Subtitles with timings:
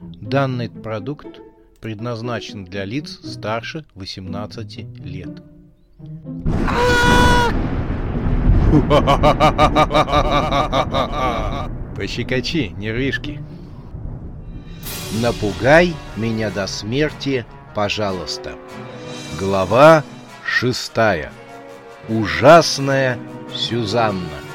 [0.00, 1.40] Данный продукт
[1.80, 5.42] предназначен для лиц старше 18 лет.
[11.96, 13.42] Пощекочи, нервишки.
[15.22, 18.56] Напугай меня до смерти, пожалуйста.
[19.38, 20.04] Глава
[20.44, 21.32] шестая.
[22.10, 23.18] Ужасная
[23.54, 24.45] Сюзанна.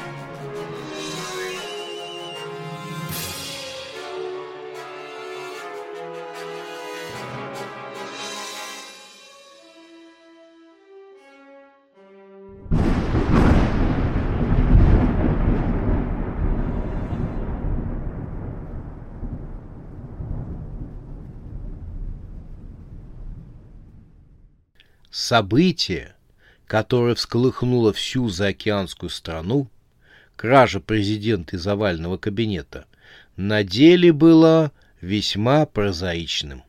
[25.22, 26.16] Событие,
[26.66, 29.68] которое всколыхнуло всю заокеанскую страну,
[30.34, 32.86] кража президента из овального кабинета,
[33.36, 36.64] на деле было весьма прозаичным.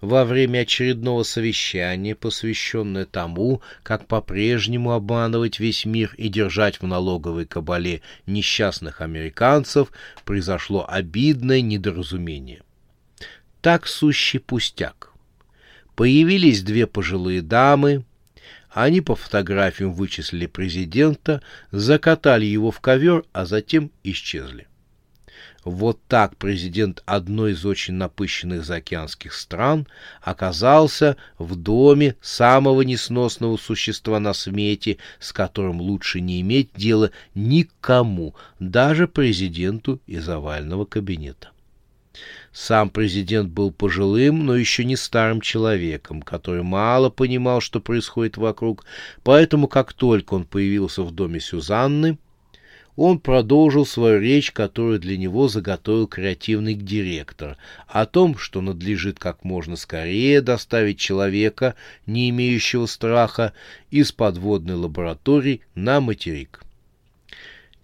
[0.00, 7.46] Во время очередного совещания, посвященное тому, как по-прежнему обманывать весь мир и держать в налоговой
[7.46, 9.92] кабале несчастных американцев,
[10.24, 12.62] произошло обидное недоразумение.
[13.60, 15.13] Так сущий пустяк.
[15.96, 18.04] Появились две пожилые дамы,
[18.70, 24.66] они по фотографиям вычислили президента, закатали его в ковер, а затем исчезли.
[25.64, 29.86] Вот так президент одной из очень напыщенных заокеанских стран
[30.20, 38.34] оказался в доме самого несносного существа на свете, с которым лучше не иметь дела никому,
[38.58, 41.53] даже президенту из овального кабинета.
[42.54, 48.84] Сам президент был пожилым, но еще не старым человеком, который мало понимал, что происходит вокруг,
[49.24, 52.16] поэтому как только он появился в доме Сюзанны,
[52.94, 57.56] он продолжил свою речь, которую для него заготовил креативный директор,
[57.88, 61.74] о том, что надлежит как можно скорее доставить человека,
[62.06, 63.52] не имеющего страха,
[63.90, 66.63] из подводной лаборатории на материк.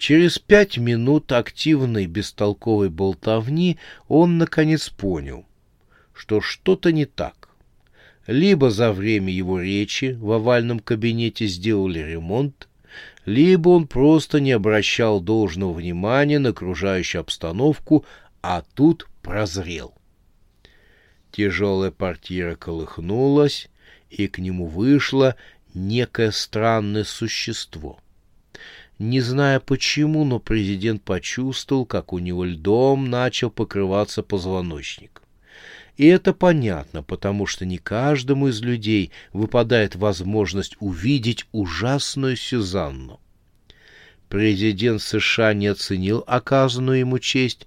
[0.01, 3.77] Через пять минут активной бестолковой болтовни
[4.09, 5.45] он наконец понял,
[6.15, 7.51] что что-то не так.
[8.27, 12.67] Либо за время его речи в овальном кабинете сделали ремонт,
[13.27, 18.07] либо он просто не обращал должного внимания на окружающую обстановку,
[18.41, 19.93] а тут прозрел.
[21.31, 23.69] Тяжелая портьера колыхнулась,
[24.09, 25.37] и к нему вышло
[25.75, 28.01] некое странное существо—
[29.01, 35.23] не зная почему, но президент почувствовал, как у него льдом начал покрываться позвоночник.
[35.97, 43.21] И это понятно, потому что не каждому из людей выпадает возможность увидеть ужасную Сюзанну.
[44.29, 47.67] Президент США не оценил оказанную ему честь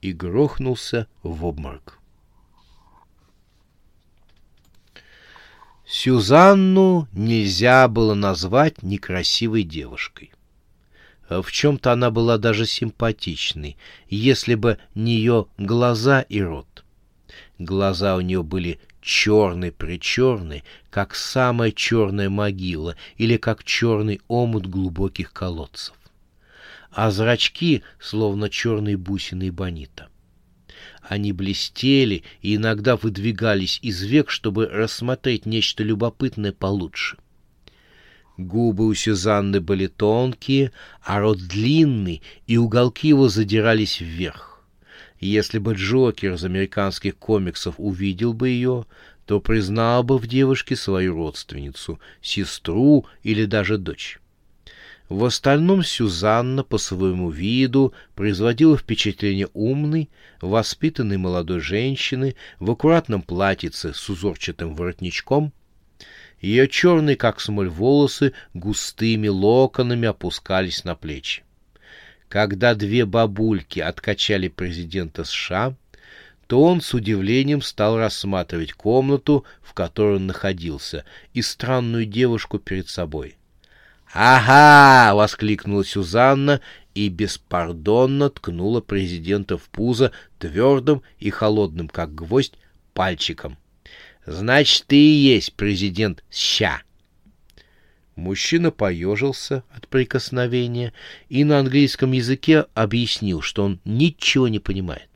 [0.00, 1.98] и грохнулся в обморок.
[5.86, 10.32] Сюзанну нельзя было назвать некрасивой девушкой.
[11.30, 13.76] В чем-то она была даже симпатичной,
[14.08, 16.84] если бы не ее глаза и рот.
[17.60, 25.94] Глаза у нее были черный-причерный, как самая черная могила или как черный омут глубоких колодцев.
[26.90, 30.08] А зрачки, словно черные бусины бонита.
[31.00, 37.18] Они блестели и иногда выдвигались из век, чтобы рассмотреть нечто любопытное получше—
[38.40, 44.64] Губы у Сюзанны были тонкие, а рот длинный, и уголки его задирались вверх.
[45.20, 48.86] Если бы Джокер из американских комиксов увидел бы ее,
[49.26, 54.18] то признал бы в девушке свою родственницу, сестру или даже дочь.
[55.10, 60.08] В остальном Сюзанна по своему виду производила впечатление умной,
[60.40, 65.52] воспитанной молодой женщины в аккуратном платьице с узорчатым воротничком
[66.40, 71.44] ее черные, как смоль, волосы густыми локонами опускались на плечи.
[72.28, 75.74] Когда две бабульки откачали президента США,
[76.46, 82.88] то он с удивлением стал рассматривать комнату, в которой он находился, и странную девушку перед
[82.88, 83.36] собой.
[84.12, 86.60] «Ага!»— воскликнула Сюзанна
[86.94, 92.54] и беспардонно ткнула президента в пузо твердым и холодным, как гвоздь,
[92.94, 93.56] пальчиком.
[94.26, 96.82] Значит, ты и есть президент ща.
[98.16, 100.92] Мужчина поежился от прикосновения
[101.28, 105.08] и на английском языке объяснил, что он ничего не понимает.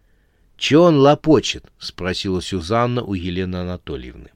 [0.56, 4.30] —Чего он лопочет?— спросила Сюзанна у Елены Анатольевны.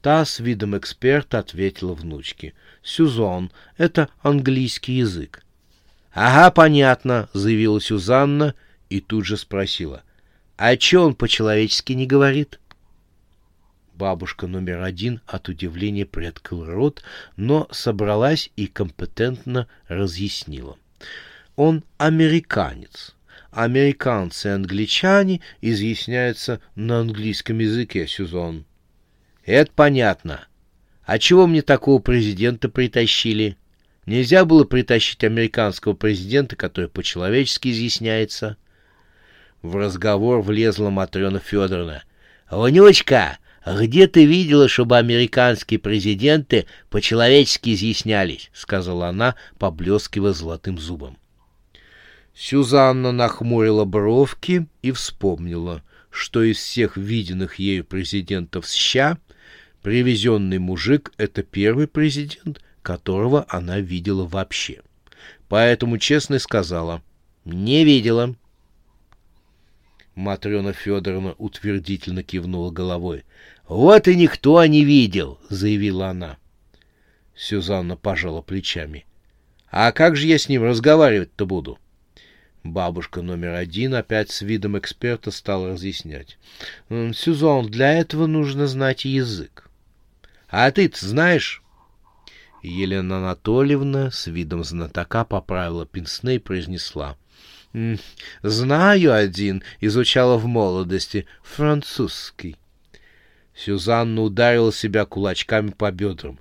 [0.00, 2.54] Та с видом эксперта ответила внучке.—
[2.84, 5.42] Сюзан, это английский язык.—
[6.14, 8.54] Ага, понятно,— заявила Сюзанна
[8.90, 10.04] и тут же спросила.—
[10.56, 12.60] А чё он по-человечески не говорит?
[13.94, 17.04] Бабушка номер один от удивления приоткрыл рот,
[17.36, 20.76] но собралась и компетентно разъяснила.
[21.54, 23.14] Он американец.
[23.52, 28.64] Американцы и англичане изъясняются на английском языке, Сюзон.
[29.44, 30.48] Это понятно.
[31.04, 33.56] А чего мне такого президента притащили?
[34.06, 38.56] Нельзя было притащить американского президента, который по-человечески изъясняется.
[39.62, 42.02] В разговор влезла Матрена Федоровна.
[42.50, 51.16] «Вонючка, где ты видела, чтобы американские президенты по-человечески изъяснялись?»— сказала она, поблескивая золотым зубом.
[52.34, 59.18] Сюзанна нахмурила бровки и вспомнила, что из всех виденных ею президентов США
[59.82, 64.82] привезенный мужик— это первый президент, которого она видела вообще.
[65.48, 67.02] Поэтому честно сказала
[67.44, 68.34] «Не видела».
[70.14, 73.24] Матрена Федоровна утвердительно кивнула головой.
[73.66, 76.36] «Вот и никто не видел»,— заявила она.
[77.34, 79.06] Сюзанна пожала плечами.
[79.70, 81.78] «А как же я с ним разговаривать-то буду?»
[82.62, 86.38] Бабушка номер один опять с видом эксперта стала разъяснять.
[86.88, 89.68] «Сюзан, для этого нужно знать язык».
[90.48, 91.62] «А ты-то знаешь?»
[92.62, 97.16] Елена Анатольевна с видом знатока поправила пенсне и произнесла.
[98.42, 102.56] «Знаю один, изучала в молодости, французский».
[103.56, 106.38] Сюзанна ударила себя кулачками по бедрам.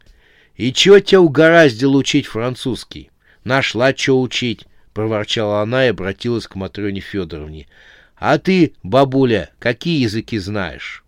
[0.56, 3.10] «И чего тебя угораздило учить французский?
[3.44, 7.66] Нашла, что учить.— проворчала она и обратилась к Матрёне Федоровне.—
[8.16, 11.04] А ты, бабуля, какие языки знаешь?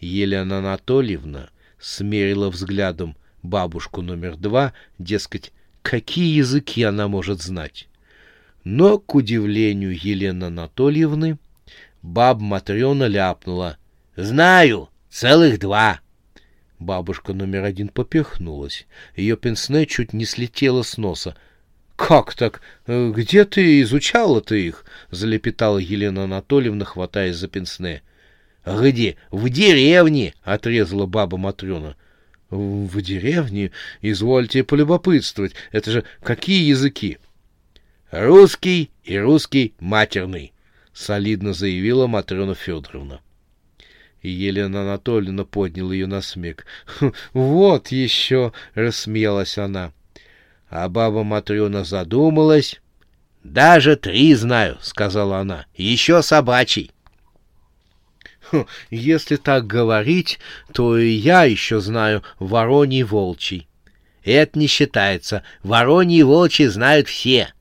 [0.00, 5.52] Елена Анатольевна смерила взглядом бабушку номер два, дескать,
[5.82, 7.86] какие языки она может знать.
[8.64, 11.38] Но, к удивлению Елены Анатольевны,
[12.00, 13.76] баб Матрёна ляпнула.—
[14.16, 16.00] Знаю, целых два.
[16.78, 18.86] Бабушка номер один поперхнулась.
[19.16, 21.34] Ее пенсне чуть не слетело с носа.
[21.96, 22.60] «Как так?
[22.86, 28.02] Где ты изучала-то их?»— залепетала Елена Анатольевна, хватаясь за пенсне.
[28.66, 29.16] «Где?
[29.30, 31.96] В деревне!»— отрезала баба Матрена.
[32.50, 33.70] «В деревне?
[34.02, 35.54] Извольте полюбопытствовать.
[35.72, 37.16] Это же какие языки?»
[38.10, 40.52] «Русский и русский матерный»,—
[40.92, 43.22] солидно заявила Матрена Федоровна.
[44.28, 46.66] Елена Анатольевна подняла ее на смех.
[47.32, 49.92] «Вот еще!»— рассмеялась она.
[50.68, 52.80] А баба Матрена задумалась.
[53.44, 55.66] «Даже три знаю»,— сказала она.
[55.74, 56.90] «Еще собачий».
[58.50, 60.38] Хм, «Если так говорить,
[60.72, 63.68] то и я еще знаю вороний волчий».
[64.24, 65.44] «Это не считается.
[65.62, 67.52] Вороний и волчий знают все».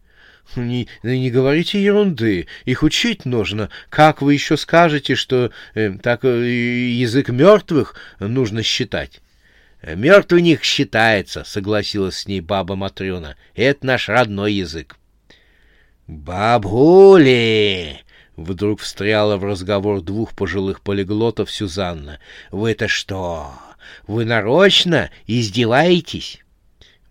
[0.55, 3.69] Не, не говорите ерунды, их учить нужно.
[3.89, 9.21] Как вы еще скажете, что э, так э, язык мертвых нужно считать?
[9.81, 13.35] Мертвый них считается, согласилась с ней баба Матрена.
[13.53, 14.97] Это наш родной язык.
[16.07, 17.99] Бабули!
[18.35, 22.19] Вдруг встряла в разговор двух пожилых полиглотов Сюзанна.
[22.51, 23.53] «Вы-то что?
[24.07, 26.44] Вы нарочно издеваетесь?»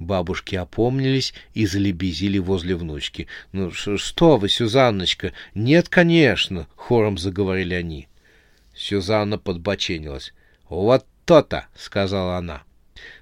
[0.04, 3.26] Бабушки опомнились и залебезили возле внучки.
[3.52, 5.32] «Ну что вы, Сюзанночка?
[5.54, 8.08] Нет, конечно!»— хором заговорили они.
[8.74, 10.34] Сюзанна подбоченилась.
[10.68, 12.64] «Вот то-то!»— сказала она.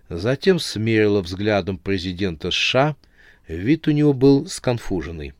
[0.08, 2.96] Затем смерила взглядом президента США.
[3.46, 5.34] Вид у него был сконфуженный.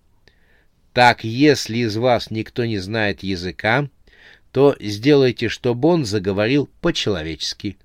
[0.93, 3.89] «Так, если из вас никто не знает языка,
[4.53, 7.79] то сделайте, чтобы он заговорил по-человечески».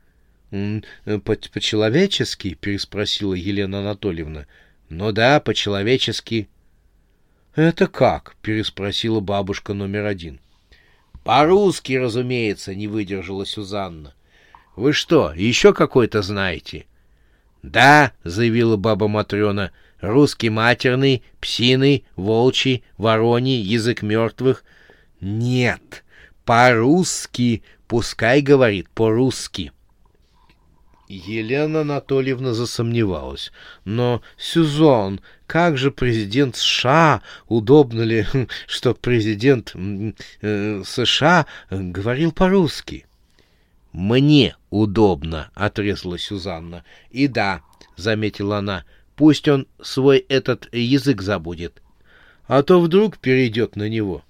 [0.50, 4.46] «По-человечески?»— переспросила Елена Анатольевна.
[4.89, 6.48] «Ну да, по-человечески».
[7.56, 10.39] «Это как?»— переспросила бабушка номер один.
[11.24, 14.13] «По-русски, разумеется»,— не выдержала Сюзанна.
[14.77, 16.86] Вы что, еще какой-то знаете?—
[17.63, 24.63] Да,— заявила баба Матрена,— русский матерный, псиный, волчий, вороний, язык мертвых.—
[25.20, 26.06] Нет,
[26.46, 29.72] по-русски, пускай говорит по-русски.
[31.08, 33.52] Елена Анатольевна засомневалась.
[33.86, 38.26] Но, Сюзон, как же президент США, удобно ли,
[38.68, 39.74] что президент
[40.42, 43.06] э, США говорил по-русски?
[43.94, 46.84] «Мне удобно»,— отрезала Сюзанна.
[47.10, 47.62] «И да»,—
[47.96, 48.86] заметила она,—
[49.16, 51.82] «пусть он свой этот язык забудет,
[52.48, 54.24] а то вдруг перейдет на него».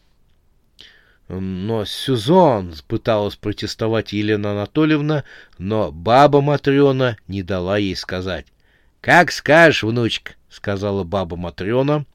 [1.30, 5.26] Но Сюзон пыталась протестовать Елена Анатольевна,
[5.58, 8.46] но баба Матрена не дала ей сказать.—
[9.02, 12.06] Как скажешь, внучка,— сказала баба Матрена,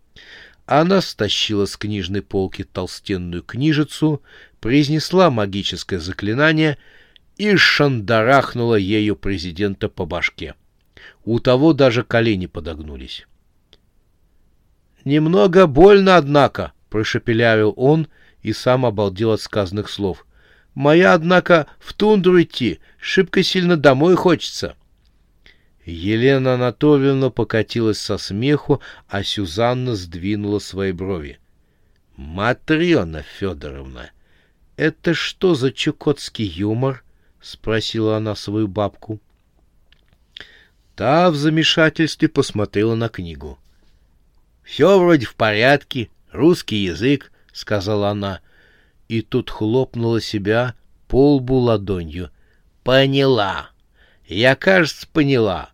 [0.64, 4.22] Она стащила с книжной полки толстенную книжицу,
[4.60, 6.78] произнесла магическое заклинание
[7.36, 10.54] и шандарахнула ею президента по башке.
[11.24, 13.26] У того даже колени подогнулись.
[15.04, 18.06] «Немного больно, однако»,— прошепелявил он
[18.42, 20.26] и сам обалдел от сказанных слов.
[20.74, 24.76] «Моя, однако, в тундру идти, шибко сильно домой хочется».
[25.84, 31.38] Елена Анатольевна покатилась со смеху, а Сюзанна сдвинула свои брови.—
[32.16, 34.10] Матрена Федоровна,
[34.76, 37.02] это что за чукотский юмор?—
[37.40, 39.18] спросила она свою бабку.
[40.94, 43.58] Та в замешательстве посмотрела на книгу.—
[44.62, 48.40] Все вроде в порядке, русский язык,— сказала она,
[49.08, 50.74] и тут хлопнула себя
[51.08, 52.30] по лбу ладонью.—
[52.84, 53.70] Поняла.
[54.26, 55.70] Я, кажется, поняла.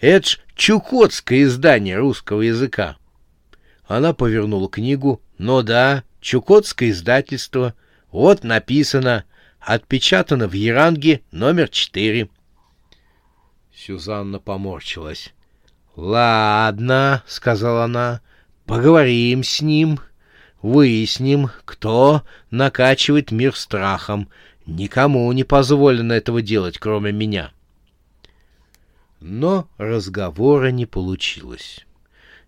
[0.00, 2.96] Это ж чукотское издание русского языка.
[3.84, 5.22] Она повернула книгу.
[5.38, 7.74] Ну да, чукотское издательство.
[8.10, 9.24] Вот написано.
[9.60, 12.28] Отпечатано в Яранге номер четыре.
[13.74, 15.32] Сюзанна поморщилась.
[15.94, 18.20] «Ладно»,— сказала она,—
[18.66, 19.98] «поговорим с ним,
[20.62, 24.28] выясним, кто накачивает мир страхом.
[24.66, 27.52] Никому не позволено этого делать, кроме меня».
[29.20, 31.84] Но разговора не получилось.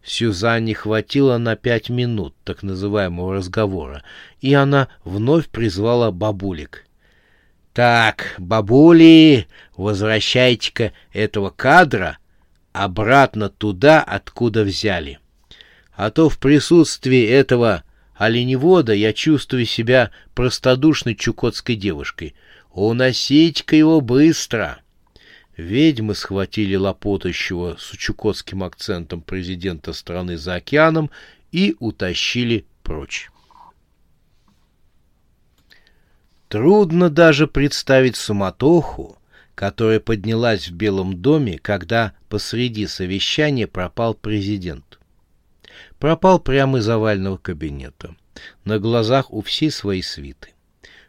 [0.03, 4.03] Сюзанне хватило на пять минут так называемого разговора,
[4.41, 6.87] и она вновь призвала бабулик.
[7.73, 12.19] «Так, бабули, возвращайте-ка этого кадра
[12.73, 15.19] обратно туда, откуда взяли.
[15.95, 17.85] А то в присутствии этого
[18.21, 22.35] оленевода я чувствую себя простодушной чукотской девушкой.
[22.71, 24.83] Уносите-ка его быстро!»
[25.57, 31.11] Ведьмы схватили лопотающего с чукотским акцентом президента страны за океаном
[31.51, 33.31] и утащили прочь.
[36.49, 39.17] Трудно даже представить суматоху,
[39.55, 44.90] которая поднялась в Белом доме, когда посреди совещания пропал президент.
[46.01, 48.17] Пропал прямо из овального кабинета,
[48.65, 50.55] на глазах у всей своей свиты.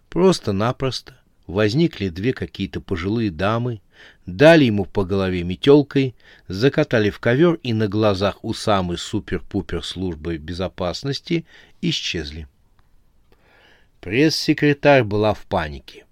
[0.10, 1.17] Просто-напросто
[1.48, 3.79] возникли две какие-то пожилые дамы,
[4.25, 6.13] дали ему по голове метелкой,
[6.50, 11.45] закатали в ковер и на глазах у самой супер-пупер службы безопасности
[11.81, 12.50] исчезли.
[14.01, 16.05] Пресс-секретарь была в панике.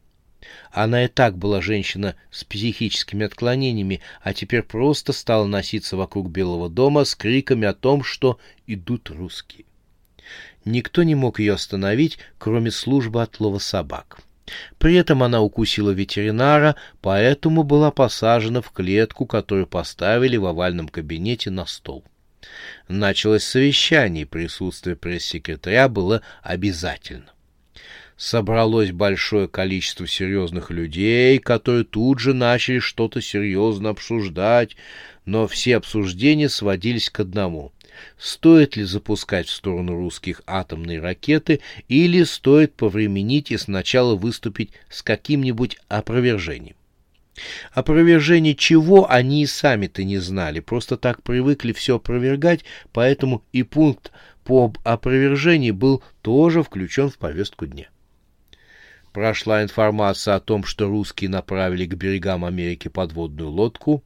[0.72, 6.70] Она и так была женщина с психическими отклонениями, а теперь просто стала носиться вокруг Белого
[6.70, 9.66] дома с криками о том, что идут русские.
[10.66, 14.20] Никто не мог ее остановить, кроме службы отлова собак.
[14.78, 21.50] При этом она укусила ветеринара, поэтому была посажена в клетку, которую поставили в овальном кабинете
[21.50, 22.04] на стол.
[22.88, 27.32] Началось совещание, присутствие пресс-секретаря было обязательно.
[28.20, 34.76] Собралось большое количество серьезных людей, которые тут же начали что-то серьезно обсуждать,
[35.24, 37.72] но все обсуждения сводились к одному—
[38.18, 45.02] стоит ли запускать в сторону русских атомные ракеты или стоит повременить и сначала выступить с
[45.02, 46.76] каким-нибудь опровержением.
[47.72, 54.12] Опровержение чего они и сами-то не знали, просто так привыкли все опровергать, поэтому и пункт
[54.44, 57.88] по опровержению был тоже включен в повестку дня.
[59.20, 64.02] Прошла информация о том, что русские направили к берегам Америки подводную лодку,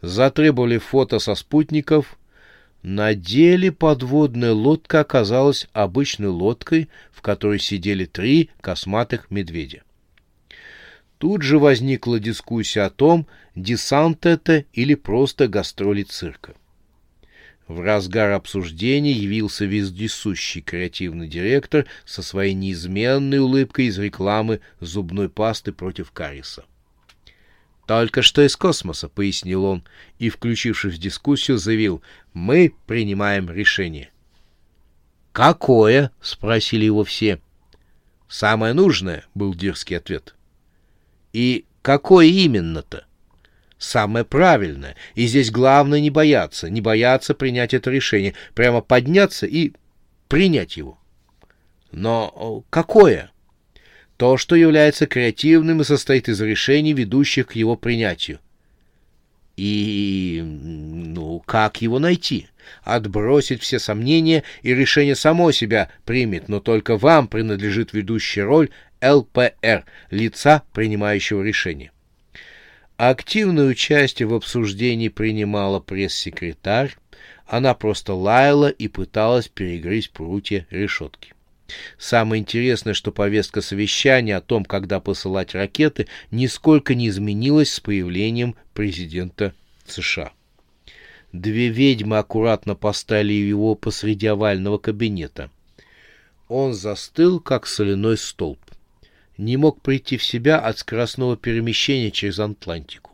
[0.00, 2.18] затребовали фото со спутников,
[2.82, 9.82] на деле подводная лодка оказалась обычной лодкой, в которой сидели три косматых медведя.
[11.18, 16.54] Тут же возникла дискуссия о том, десант это или просто гастроли цирка.
[17.68, 25.72] В разгар обсуждения явился вездесущий креативный директор со своей неизменной улыбкой из рекламы зубной пасты
[25.72, 26.64] против кариеса.
[27.86, 29.84] «Только что из космоса»,— пояснил он,
[30.18, 34.10] и, включившись в дискуссию, заявил, «Мы принимаем решение».
[35.32, 37.38] «Какое?»— спросили его все.
[38.28, 40.34] «Самое нужное»,— был дерзкий ответ.
[41.34, 43.07] «И какое именно-то?»
[43.78, 44.96] «Самое правильное.
[45.14, 49.72] И здесь главное не бояться, не бояться принять это решение, прямо подняться и
[50.28, 50.98] принять его».
[51.92, 53.30] «Но какое?»
[54.18, 58.40] то, что является креативным и состоит из решений, ведущих к его принятию.
[59.56, 62.48] И, ну, как его найти?
[62.82, 68.70] Отбросить все сомнения, и решение само себя примет, но только вам принадлежит ведущая роль
[69.00, 71.92] ЛПР, лица, принимающего решение.
[72.98, 76.96] Активное участие в обсуждении принимала пресс-секретарь,
[77.46, 81.32] Она просто лаяла и пыталась перегрызть прутья решетки.
[81.96, 88.56] Самое интересное, что повестка совещания о том, когда посылать ракеты, нисколько не изменилась с появлением
[88.74, 89.54] президента
[89.86, 90.32] США.
[91.32, 95.50] Две ведьмы аккуратно поставили его посреди овального кабинета.
[96.48, 98.58] Он застыл, как соляной столб.
[99.38, 103.12] Не мог прийти в себя от скоростного перемещения через Атлантику.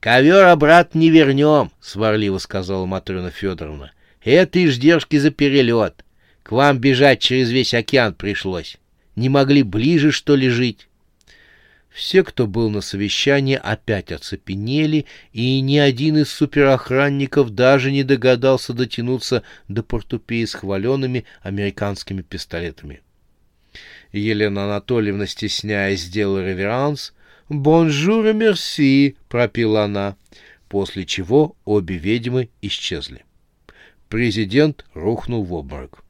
[0.00, 3.92] «Ковер обратно не вернем»,— сварливо сказала Матрена Федоровна.
[4.22, 6.04] «Это издержки за перелет.
[6.42, 8.78] К вам бежать через весь океан пришлось.
[9.14, 10.88] Не могли ближе, что ли, жить?»
[11.90, 18.74] Все, кто был на совещании, опять оцепенели, и ни один из суперохранников даже не догадался
[18.74, 23.00] дотянуться до портупеи с хваленными американскими пистолетами.
[24.12, 27.12] Елена Анатольевна, стесняясь, сделала реверанс.
[27.48, 30.16] «Бонжур и мерси!»— пропела она,
[30.68, 33.24] после чего обе ведьмы исчезли.
[34.08, 36.02] Президент рухнул в обморок.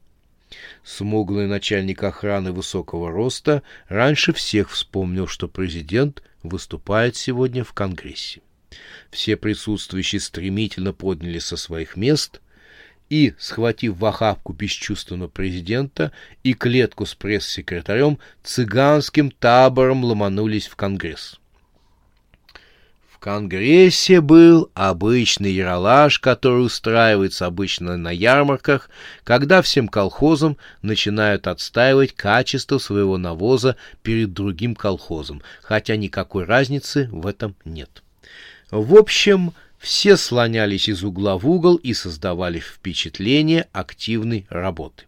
[0.83, 8.41] Смуглый начальник охраны высокого роста раньше всех вспомнил, что президент выступает сегодня в Конгрессе.
[9.11, 12.41] Все присутствующие стремительно поднялись со своих мест
[13.09, 16.11] и, схватив в охапку бесчувственного президента
[16.43, 21.39] и клетку с пресс-секретарем, цыганским табором ломанулись в Конгресс.
[23.09, 28.91] В Конгрессе был обычный яролаж, который устраивается обычно на ярмарках,
[29.23, 37.25] когда всем колхозам начинают отстаивать качество своего навоза перед другим колхозом, хотя никакой разницы в
[37.25, 38.03] этом нет.
[38.69, 45.05] В общем, все слонялись из угла в угол и создавали впечатление активной работы.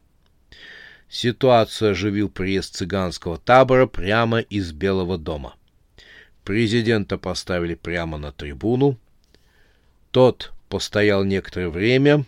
[1.09, 5.55] Ситуацию оживил приезд цыганского табора прямо из Белого дома.
[6.43, 8.97] Президента поставили прямо на трибуну.
[10.11, 12.25] Тот постоял некоторое время,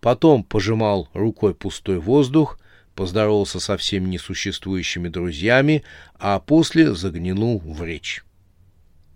[0.00, 2.58] потом пожимал рукой пустой воздух,
[2.94, 5.82] поздоровался со всеми несуществующими друзьями,
[6.18, 8.24] а после заглянул в речь.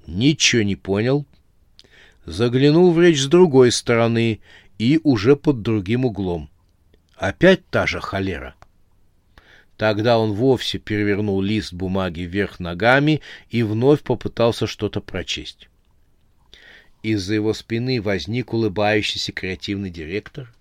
[0.06, 1.24] Ничего не понял.
[2.28, 4.40] Заглянул в речь с другой стороны
[4.78, 6.50] и уже под другим углом.
[7.16, 8.54] Опять та же холера.
[9.78, 15.70] Тогда он вовсе перевернул лист бумаги вверх ногами и вновь попытался что-то прочесть.
[17.02, 20.52] Из-за его спины возник улыбающийся креативный директор.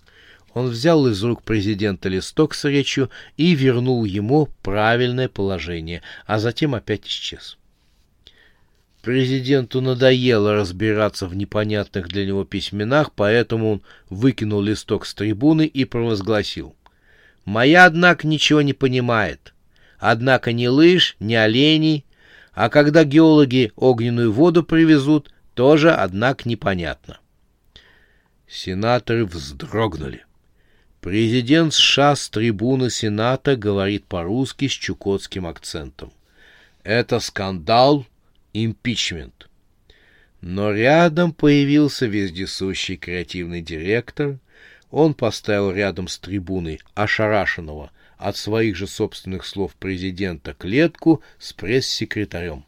[0.53, 6.75] Он взял из рук президента листок с речью и вернул ему правильное положение, а затем
[6.75, 7.57] опять исчез.
[9.07, 15.85] Президенту надоело разбираться в непонятных для него письменах, поэтому он выкинул листок с трибуны и
[15.85, 16.75] провозгласил.
[17.45, 19.53] Моя, однако, ничего не понимает.
[19.97, 22.03] Однако ни лыж, ни оленей,
[22.51, 27.19] а когда геологи огненную воду привезут, тоже, однако, непонятно.
[28.45, 30.25] Сенаторы вздрогнули.
[30.99, 36.11] Президент США с трибуны Сената говорит по-русски с чукотским акцентом.
[36.83, 38.05] Это скандал,
[38.65, 39.49] импичмент.
[40.41, 44.39] Но рядом появился вездесущий креативный директор,
[44.91, 52.65] он поставил рядом с трибуной ошарашенного от своих же собственных слов президента клетку с пресс-секретарем.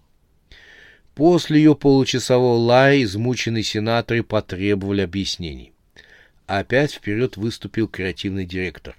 [1.16, 5.74] После ее получасового лая измученные сенаторы потребовали объяснений.
[6.48, 8.96] Опять вперед выступил креативный директор.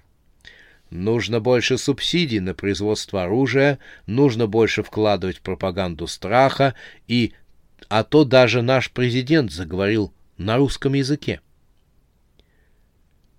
[0.91, 6.75] Нужно больше субсидий на производство оружия, нужно больше вкладывать в пропаганду страха,
[7.07, 7.33] и...
[7.87, 11.41] А то даже наш президент заговорил на русском языке.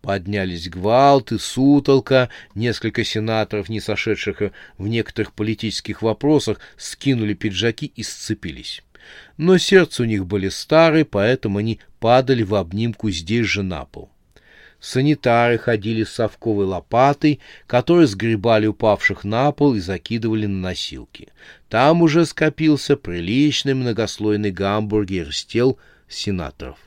[0.00, 4.42] Поднялись гвалт и сутолка, несколько сенаторов, не сошедших
[4.78, 8.82] в некоторых политических вопросах, скинули пиджаки и сцепились.
[9.36, 14.10] Но сердца у них были старые, поэтому они падали в обнимку здесь же на пол.
[14.82, 21.28] Санитары ходили с совковой лопатой, которые сгребали упавших на пол и закидывали на носилки.
[21.68, 26.78] Там уже скопился приличный многослойный гамбургер с тел сенаторов.